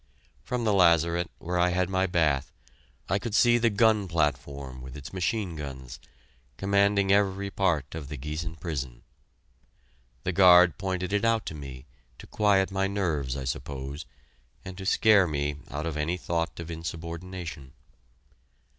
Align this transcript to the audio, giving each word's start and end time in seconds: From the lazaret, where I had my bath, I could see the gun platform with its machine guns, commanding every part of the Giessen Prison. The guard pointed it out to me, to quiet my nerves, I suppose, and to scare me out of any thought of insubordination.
From 0.41 0.63
the 0.63 0.73
lazaret, 0.73 1.27
where 1.37 1.59
I 1.59 1.69
had 1.69 1.87
my 1.87 2.07
bath, 2.07 2.51
I 3.07 3.19
could 3.19 3.35
see 3.35 3.59
the 3.59 3.69
gun 3.69 4.07
platform 4.07 4.81
with 4.81 4.97
its 4.97 5.13
machine 5.13 5.55
guns, 5.55 5.99
commanding 6.57 7.11
every 7.11 7.51
part 7.51 7.93
of 7.93 8.07
the 8.09 8.17
Giessen 8.17 8.55
Prison. 8.55 9.03
The 10.23 10.31
guard 10.31 10.79
pointed 10.79 11.13
it 11.13 11.23
out 11.23 11.45
to 11.45 11.53
me, 11.53 11.85
to 12.17 12.25
quiet 12.25 12.71
my 12.71 12.87
nerves, 12.87 13.37
I 13.37 13.43
suppose, 13.43 14.07
and 14.65 14.75
to 14.79 14.87
scare 14.87 15.27
me 15.27 15.57
out 15.69 15.85
of 15.85 15.95
any 15.95 16.17
thought 16.17 16.59
of 16.59 16.71
insubordination. 16.71 17.73